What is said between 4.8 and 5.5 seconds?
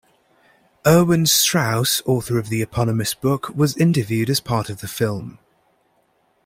the film.